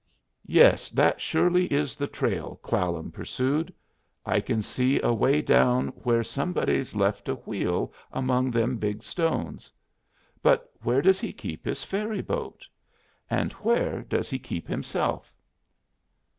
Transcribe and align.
"Yes, 0.47 0.89
that 0.89 1.21
surely 1.21 1.71
is 1.71 1.95
the 1.95 2.07
trail," 2.07 2.55
Clallam 2.63 3.11
pursued. 3.11 3.71
"I 4.25 4.39
can 4.39 4.63
see 4.63 4.99
away 4.99 5.43
down 5.43 5.89
where 5.89 6.23
somebody's 6.23 6.95
left 6.95 7.29
a 7.29 7.35
wheel 7.35 7.93
among 8.11 8.49
them 8.49 8.77
big 8.77 9.03
stones. 9.03 9.71
But 10.41 10.71
where 10.81 11.03
does 11.03 11.19
he 11.19 11.31
keep 11.31 11.65
his 11.65 11.83
ferry 11.83 12.23
boat? 12.23 12.65
And 13.29 13.51
where 13.61 14.01
does 14.01 14.27
he 14.27 14.39
keep 14.39 14.67
himself?" 14.67 15.31